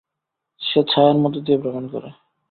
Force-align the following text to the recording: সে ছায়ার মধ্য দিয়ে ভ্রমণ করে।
সে 0.61 0.79
ছায়ার 0.87 1.17
মধ্য 1.17 1.35
দিয়ে 1.45 1.57
ভ্রমণ 1.57 1.85
করে। 1.87 2.09